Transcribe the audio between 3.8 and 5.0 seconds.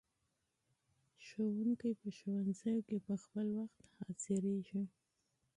حاضریږي.